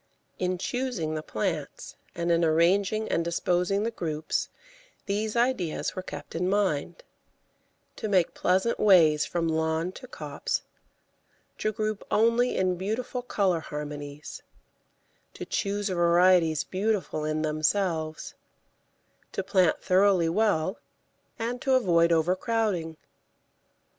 [0.39, 4.49] In choosing the plants and in arranging and disposing the groups
[5.05, 7.03] these ideas were kept in mind:
[7.97, 10.63] to make pleasant ways from lawn to copse;
[11.59, 14.41] to group only in beautiful colour harmonies;
[15.35, 18.33] to choose varieties beautiful in themselves;
[19.33, 20.79] to plant thoroughly well,
[21.37, 22.97] and to avoid overcrowding.